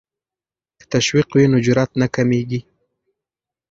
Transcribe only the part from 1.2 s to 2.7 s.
وي نو جرات نه کمېږي.